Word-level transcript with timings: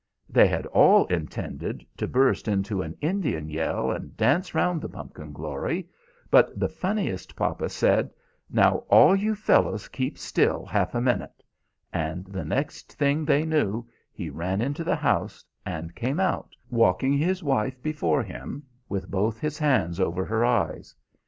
"They 0.27 0.47
had 0.47 0.65
all 0.65 1.05
intended 1.13 1.85
to 1.97 2.07
burst 2.07 2.47
into 2.47 2.81
an 2.81 2.97
Indian 3.01 3.49
yell, 3.49 3.91
and 3.91 4.17
dance 4.17 4.55
round 4.55 4.81
the 4.81 4.89
pumpkin 4.89 5.31
glory; 5.31 5.87
but 6.31 6.59
the 6.59 6.67
funniest 6.69 7.35
papa 7.35 7.69
said, 7.69 8.09
'Now 8.49 8.77
all 8.89 9.15
you 9.15 9.35
fellows 9.35 9.87
keep 9.89 10.17
still 10.17 10.65
half 10.65 10.95
a 10.95 11.01
minute,' 11.01 11.43
and 11.93 12.25
the 12.25 12.43
next 12.43 12.91
thing 12.93 13.25
they 13.25 13.45
knew 13.45 13.85
he 14.11 14.31
ran 14.31 14.59
into 14.59 14.83
the 14.83 14.95
house, 14.95 15.45
and 15.67 15.93
came 15.93 16.19
out, 16.19 16.55
walking 16.71 17.13
his 17.15 17.43
wife 17.43 17.79
before 17.83 18.23
him 18.23 18.63
with 18.89 19.07
both 19.11 19.39
his 19.39 19.59
hands 19.59 19.99
over 19.99 20.25
her 20.25 20.43
eyes. 20.43 20.95